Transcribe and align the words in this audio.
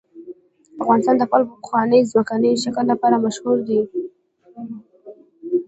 افغانستان 0.83 1.15
د 1.17 1.23
خپل 1.29 1.41
پخواني 1.51 1.99
ځمکني 2.11 2.51
شکل 2.63 2.85
لپاره 2.91 3.21
مشهور 3.25 3.57
دی. 3.67 3.79